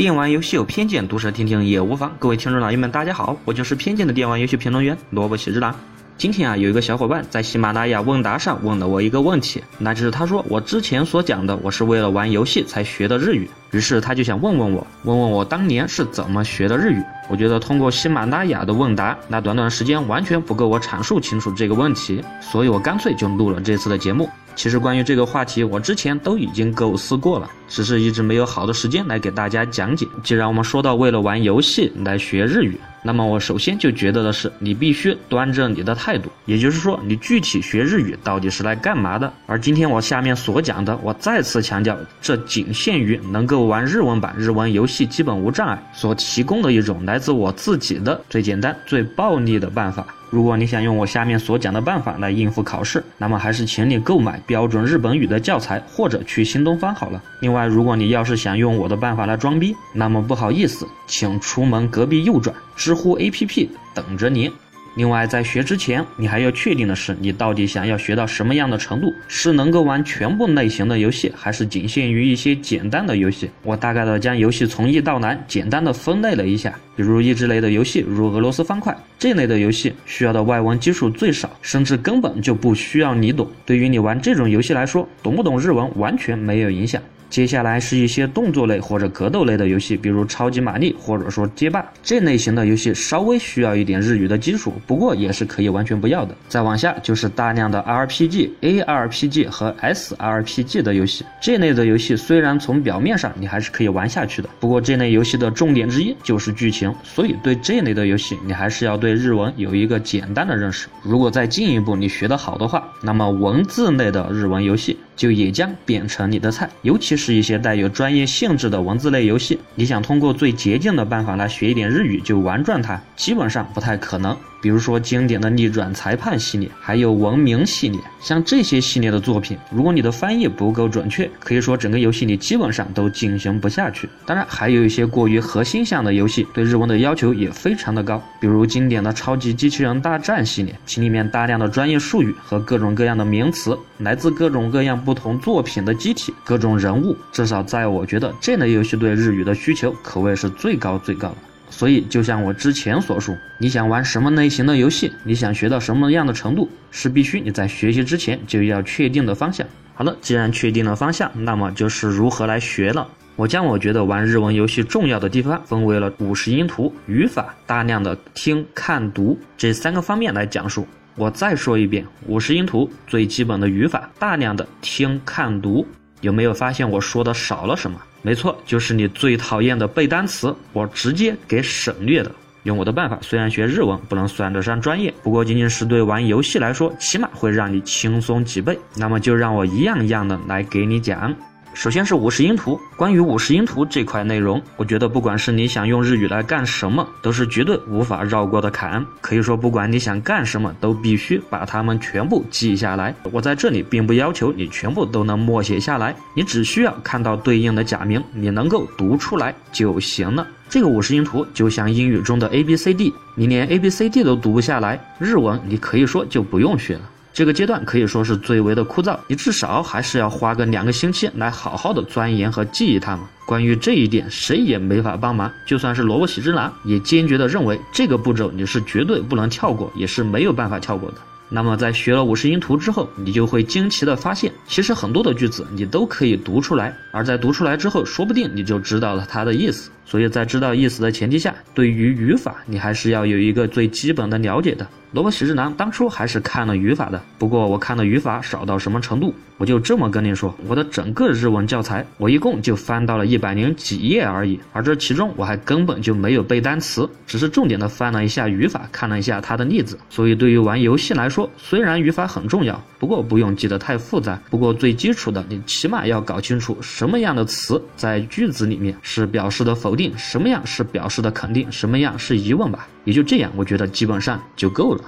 [0.00, 2.10] 电玩游戏有偏见，毒舌听听也无妨。
[2.18, 5.76] 各位听众老爷们，大家好，我就是偏见的电玩游戏评论员萝卜喜之郎。
[6.16, 17.02] 今天啊，有一个小伙伴在喜马拉雅问答上问了我一个问题，那就是他说我之前所讲的，我是为了玩游戏才学的日语，于是他就想问问我，问问我当年是怎么学的日语。
[17.28, 24.28] 我觉得通过喜马拉雅的问答，那短短时间完全不够我阐述清楚这个问题，所以我干脆就录了这次的节目。
[24.56, 30.06] 其实关于这个话题，我之前都已经构思过了，只是一直没有好的时间来给大家讲解。
[30.22, 39.32] 既然我们说到为了玩游戏来学日语，那么我首先就觉得的是，你必须端正你的态度，也就是说，你具体学日语到底是来干嘛的？
[39.46, 50.06] 而今天我下面所讲的，我再次强调，这仅限于能够玩日文版日文游戏基本无障碍所提供的一种来自我自己的最简单、最暴力的办法。
[50.30, 57.20] 如果你想用我下面所讲的办法来应付考试，那么还是请你购买标准日本语的教材，或者去新东方好了。
[57.40, 64.50] 另外，如果你要是想用我的办法来装逼，那么不好意思，请出门隔壁右转，知乎 APP 等着你。
[64.96, 69.14] 另外，在学之前，你还要确定的是，你到底想要学到什么样的程度？
[69.28, 73.48] 是能够玩全部类型的游戏，还是仅限于一些简单的游戏？
[73.62, 76.74] 我大概的将游戏从易到难，简单的分类了一下。
[76.96, 83.48] 比如益智类的游戏，如俄罗斯方块这类的游戏，需要的外文基础最少，甚至根本就不需要你懂。
[83.64, 87.00] 对于你玩这种游戏来说，懂不懂日文完全没有影响。
[87.30, 96.34] 接下来是一些动作类或者格斗类的游戏，比如超级玛丽或者说街霸这类型的游戏，稍微需要一点日语的基础，不过也是可以完全不要的。
[96.48, 110.88] 再往下就是大量的 RPG、ARPG 和 SRPG 的游戏，这类的游戏虽然从表面上你还是可以玩下去的，不过这类游戏的重点之一就是剧情，所以对这类的游戏你还是要对日文有一个简单的认识。
[111.04, 114.98] 如果再进一步你学得好的话，那么文字类的日文游戏。
[115.20, 124.34] 就也将变成你的菜，尤其是是一些带有专业性质的文字类游戏，你想通过最捷径的办法来学一点日语就玩转它，基本上不太可能。
[124.60, 134.08] 比如说经典的逆转裁判系列，还有文明系列，像这些系列的作品，如果你的翻译不够准确，可以说整个游戏你基本上都进行不下去。
[134.26, 151.36] 当然，还有一些过于核心向的游戏，对日文的要求也非常的高，比如经典的超级机器人大战系列，其里面大量的专业术语和各种各样的名词，来自各种各样不同作品的机体、各种人物，至少在我觉得这类游戏对日语的需求可谓是最高最高的。
[151.70, 159.66] 所以，就像我之前所述，你想玩什么类型的游戏，你想学到什么样的程度，是必须你在学习之前就要确定的方向。
[159.94, 163.06] 好了，既然确定了方向，那么就是如何来学了。
[163.36, 170.86] 我将我觉得玩日文游戏重要的地方分为了五十音图、语法、大量的听、看、读这三个方面来讲述。
[171.16, 175.86] 我再说一遍，五十音图最基本的语法，大量的听、看、读。
[176.20, 177.98] 有没有发现我说的少了什么？
[178.22, 182.30] 没错，就是你最讨厌的背单词，我直接给省略的。
[182.64, 188.78] 用我的办法，虽然学日文不能算得上专业，不过仅仅是对玩游戏来说，起码会让你轻松几倍。
[188.96, 191.34] 那么就让我一样一样的来给你讲。
[191.72, 192.78] 首先是五十音图。
[192.96, 199.04] 关于五十音图这块内容，我觉得不管是你想用日语来干什么，都是绝对无法绕过的坎。
[199.20, 203.14] 可以说，不管你想干什么，都必须把它们全部记下来。
[203.32, 210.46] 我在这里并不要求你全部都能默写下来，你只需要看到对应的假名，你能够读出来就行了。
[210.68, 217.00] 这个五十音图就像英语中的 A B C D，你连 A B C D 都读不下来，日文你可以说就不用学了。
[217.40, 223.24] 这个阶段可以说是最为的枯燥，你至少还是要花个两个星期来好好的钻研和记忆它们。
[223.46, 231.16] 关于这一点，谁也没法帮忙，就算是萝卜喜之郎也坚决的认为这个步骤你是绝对不能跳过，也是没有办法跳过的。
[231.48, 239.90] 那么在学了五十音图之后，你就会惊奇的发现，其实很多的句子你都可以读出来，而在读出来之后，说不定你就知道了它的意思。
[240.04, 244.86] 所以在知道意思的前提下，对于语法，你还是要有一个最基本的了解的。
[245.12, 259.98] 萝卜喜之郎当初还是看了语法的，不过我看的语法少到什么程度，我就这么跟你说，我的整个日文教材，我一共就翻到了一百零几页而已，而这其中我还根本就没有背单词，只是重点的翻了一下语法，看了一下它的例子。
[260.08, 264.40] 所以对于玩游戏来说，虽然语法很重要，不过不用记得太复杂。
[264.48, 272.86] 不过最基础的，你起码要搞清楚什么样的词在句子里面是表示的否定，什么样是表示的肯定，什么样是疑问吧。
[273.04, 274.99] 也就这样，我觉得基本上就够了。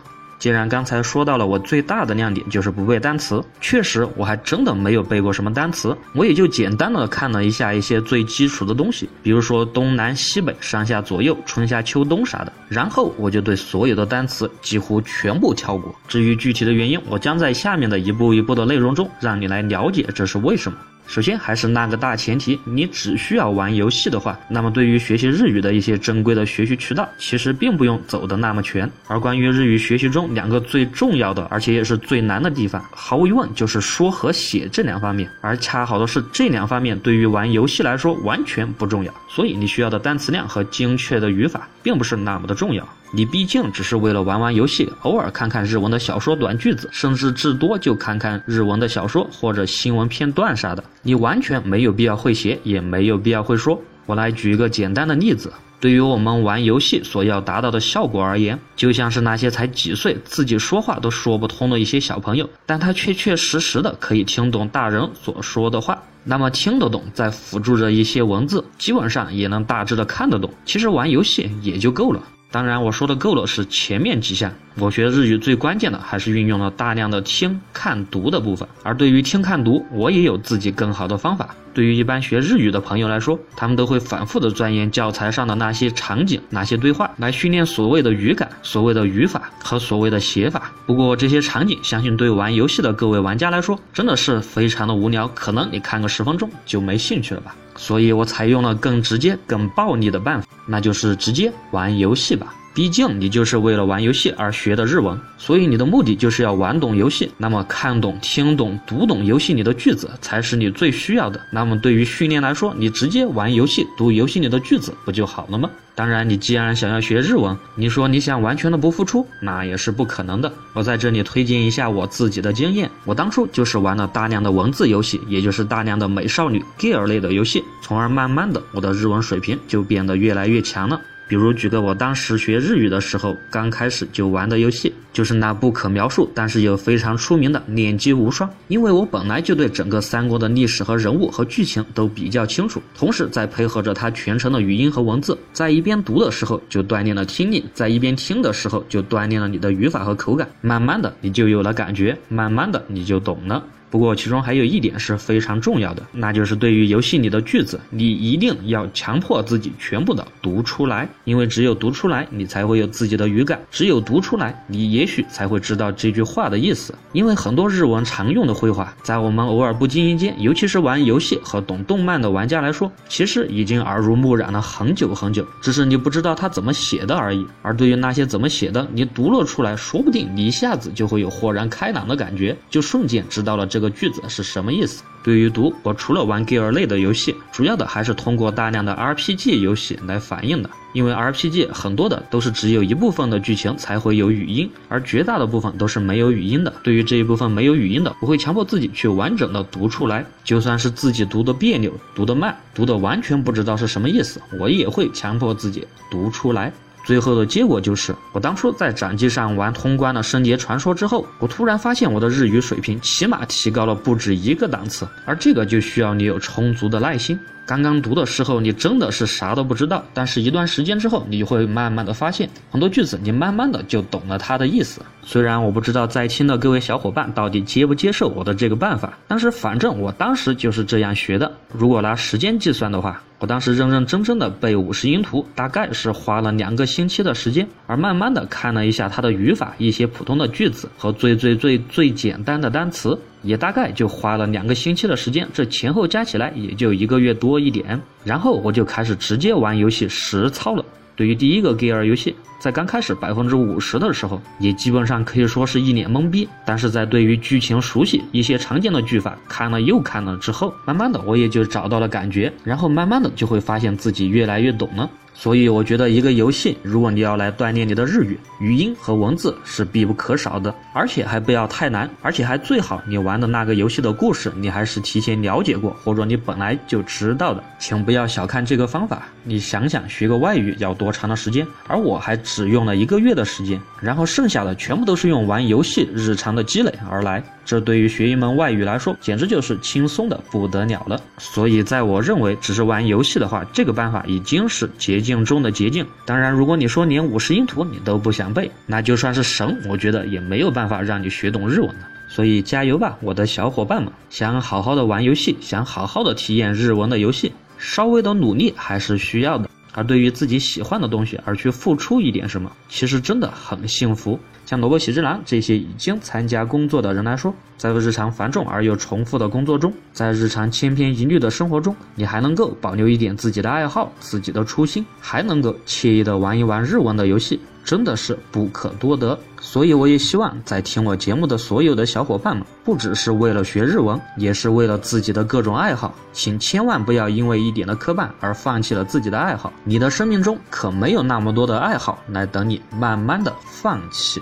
[0.42, 15.94] 既然刚才说到了我最大的亮点就是不背单词，确实我还真的没有背过什么单词，我也就简单的看了一下一些最基础的东西，比如说东南西北、上下左右、春夏秋冬啥的，然后我就对所有的单词几乎全部跳过。
[16.08, 20.76] 至于具体的原因，我将在下面的一步一步的内容中让你来了解这是为什么。
[21.06, 28.90] 首先还是那个大前提，你只需要玩游戏的话，那么对于学习日语的一些正规的学习渠道，其实并不用走的那么全。
[29.06, 35.28] 而关于日语学习中两个最重要的，而且也是最难的地方，毫无疑问就是说和写这两方面。
[35.42, 42.88] 而恰好的是，这两方面对于玩游戏来说完全不重要，所以你需要的单词量和精确的语法并不是那么的重要。
[43.14, 50.82] 你毕竟只是为了玩玩游戏，偶尔看看日文的小说短句子，甚至至多就看看日文的小说或者新闻片段啥的。
[51.02, 53.78] 你完全没有必要会写，也没有必要会说。
[54.06, 70.50] 我来举一个简单的例子：对于我们玩游戏所要达到的效果而言，就像是那些才几岁、自己说话都说不通的一些小朋友，但他确确实实的可以听懂大人所说的话，那么听得懂，再辅助着一些文字，基本上也能大致的看得懂。
[70.64, 72.22] 其实玩游戏也就够了。
[72.52, 74.52] 当然，我说的够了是前面几项。
[74.76, 78.68] 我学日语最关键的还是运用了大量的听、看、读的部分。
[78.82, 81.54] 而对于听、看、读，我也有自己更好的方法。
[81.72, 90.70] 对于一般学日语的朋友来说，他们都会反复的钻研教材上的那些场景、那些对话，来训练所谓的语感、所谓的语法和所谓的写法。
[90.84, 97.56] 不过这些场景，相信对玩游戏的各位玩家来说，真的是非常的无聊，可能你看个十分钟就没兴趣了吧。
[97.76, 102.54] 所以我采用了更直接、更暴力的办法，那就是直接玩游戏吧。
[102.74, 107.30] 毕竟你就是为了玩游戏而学的日文，所以你的目的就是要玩懂游戏。
[107.36, 111.38] 那么看懂、听懂、读懂游戏里的句子才是你最需要的。
[111.50, 115.70] 那么对于训练来说，你直接玩游戏、读游戏里的句子不就好了吗？
[115.94, 120.50] 当然，你既然想要学日文，你说你想完全的不付出，那也是不可能的。
[120.72, 130.98] 我在这里推荐一下我自己的经验，我当初就是玩了大量的文字游戏，也就是大量的美少女 gear 类的游戏，从而慢慢的我的日文水平就变得越来越强了。
[131.28, 138.48] 比如举个我当时学日语的时候刚开始就玩的游戏，就是那不可描述但是又非常出名的《念机无双》。
[138.68, 150.46] 因为我本来就对整个三国的历史和人物和剧情都比较清楚，同时再配合着它全程的语音和文字，在一边读的时候就锻炼了听力，在一边听的时候就锻炼了你的语法和口感。
[150.60, 153.64] 慢慢的你就有了感觉，慢慢的你就懂了。
[153.92, 166.94] 不过，其中还有一点是非常重要的，那就是对于游戏里的句子，你一定要强迫自己全部的读出来，因为只有读出来，你才会有自己的语感；只有读出来，你也许才会知道这句话的意思。
[167.12, 177.46] 因为很多日文常用的绘画，在我们偶尔不经意间，尤其是玩游戏和懂动漫的玩家来说，其实已经耳濡目染了很久很久，只是你不知道它怎么写的而已。
[177.60, 183.81] 而对于那些怎么写的，你读了出来，说不定你一下子就会有豁然开朗的感觉，就瞬间知道了这。
[183.82, 185.02] 个句子是什么意思？
[185.22, 190.70] 对于读，我除了玩 gear 类的游戏，主要的还是通过大量的 RPG 游戏来反映的。
[190.94, 196.72] 因为 RPG 很多的都是只有一部分的剧情才会有语音，而绝大的部分都是没有语音的。
[196.82, 206.72] 对于这一部分没有语音的，我会强迫自己去完整的读出来，就算是自己读的别扭、读的慢、读的完全不知道是什么意思，我也会强迫自己读出来。
[207.04, 217.38] 最后的结果就是，我当初在掌机上玩通关了《圣洁传说》之后，我突然发现我的日语水平起码提高了不止一个档次，而这个就需要你有充足的耐心。
[217.64, 225.00] 刚刚读的时候，你真的是啥都不知道，但是一段时间之后，你就会慢慢的发现很多句子，你慢慢的就懂了它的意思。
[225.22, 231.50] 虽然我不知道在听的各位小伙伴到底接不接受我的这个办法，但是反正我当时就是这样学的。
[231.72, 243.18] 如果拿时间计算的话，我当时认认真真的背五十音图，大概是花了两个星期的时间，而慢慢的看了一下它的语法，一些普通的句子和最最最最简单的单词。
[243.42, 248.00] 也大概就花了两个星期的时间，这前后加起来也就一个月多一点。
[248.22, 250.84] 然后我就开始直接玩游戏实操了。
[251.14, 256.48] 对于第一个 gear 游戏，在刚开始百分之五十的时候，也基本上可以说是一脸懵逼。
[256.64, 265.08] 但是在对于剧情熟悉、一些常见的句法看了又看了之后，慢慢的我也就找到了感觉，然后慢慢的就会发现自己越来越懂了。
[265.42, 277.60] 所以我觉得一个游戏，如果你要来锻炼你的日语，语音和文字是必不可少的，而且还不要太难，而且还最好你玩的那个游戏的故事，你还是提前了解过，或者你本来就知道的。
[277.80, 287.42] 请不要小看这个方法，你想想学个外语要多长的时间，而我还只用了一个月的时间，然后剩下的全部都是用玩游戏日常的积累而来。
[287.64, 291.20] 这对于学一门外语来说，简直就是轻松的不得了了。
[291.38, 296.06] 所以在我认为，只是玩游戏的话，这个办法已经是捷径中的捷径。
[296.26, 302.08] 当然，如果你说连五十音图你都不想背，那就算是神，我觉得也没有办法让你学懂日文了。
[302.28, 304.10] 所以加油吧，我的小伙伴们！
[304.30, 309.68] 想好好的玩游戏，想好好的体验日文的游戏，稍微的努力还是需要的。
[309.92, 314.38] 而对于自己喜欢的东西而去付出一点什么，其实真的很幸福。
[314.64, 327.60] 像萝卜喜之郎这些已经参加工作的人来说，在日常繁重而又重复的工作中，在日常千篇一律的生活中，你还能够保留一点自己的爱好、自己的初心，还能够惬意的玩一玩日文的游戏。
[327.84, 339.72] 真的是不可多得，所以我也希望在听我节目的所有的小伙伴们，不只是为了学日文，也是为了自己的各种爱好，请千万不要因为一点的磕绊而放弃了自己的爱好。
[339.84, 344.40] 你的生命中可没有那么多的爱好来等你慢慢的放弃。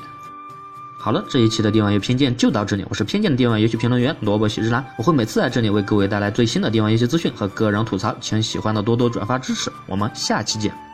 [0.99, 10.90] 好了，这一期的电玩游戏偏见就到这里，我是偏见的电玩游戏评论员萝卜喜之郎，我会每次在这里为各位带来最新的电玩游戏资讯和个人吐槽，请喜欢的多多转发支持，我们下期见。